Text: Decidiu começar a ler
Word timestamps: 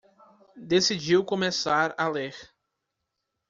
Decidiu 0.65 1.23
começar 1.23 1.93
a 1.95 2.07
ler 2.07 2.33